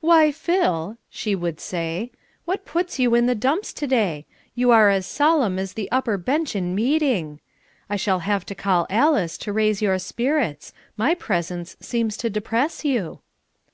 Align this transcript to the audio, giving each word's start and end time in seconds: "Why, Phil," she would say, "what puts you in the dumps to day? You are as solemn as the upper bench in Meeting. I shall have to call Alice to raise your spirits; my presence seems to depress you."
"Why, 0.00 0.32
Phil," 0.32 0.96
she 1.10 1.34
would 1.34 1.60
say, 1.60 2.10
"what 2.46 2.64
puts 2.64 2.98
you 2.98 3.14
in 3.14 3.26
the 3.26 3.34
dumps 3.34 3.74
to 3.74 3.86
day? 3.86 4.24
You 4.54 4.70
are 4.70 4.88
as 4.88 5.04
solemn 5.06 5.58
as 5.58 5.74
the 5.74 5.92
upper 5.92 6.16
bench 6.16 6.56
in 6.56 6.74
Meeting. 6.74 7.38
I 7.90 7.96
shall 7.96 8.20
have 8.20 8.46
to 8.46 8.54
call 8.54 8.86
Alice 8.88 9.36
to 9.44 9.52
raise 9.52 9.82
your 9.82 9.98
spirits; 9.98 10.72
my 10.96 11.12
presence 11.14 11.76
seems 11.82 12.16
to 12.16 12.30
depress 12.30 12.82
you." 12.82 13.20